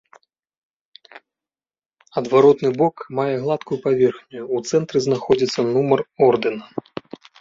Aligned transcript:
Адваротны 2.21 2.71
бок 2.81 2.95
мае 3.19 3.35
гладкую 3.43 3.77
паверхню, 3.85 4.41
у 4.57 4.63
цэнтры 4.73 4.97
знаходзіцца 5.07 5.59
нумар 5.73 5.99
ордэна. 6.31 6.65